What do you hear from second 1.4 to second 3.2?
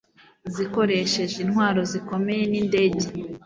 intwaro zikomeye n'indege